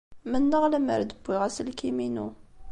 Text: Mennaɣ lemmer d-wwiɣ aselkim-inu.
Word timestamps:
Mennaɣ 0.31 0.63
lemmer 0.67 1.01
d-wwiɣ 1.03 1.41
aselkim-inu. 1.47 2.27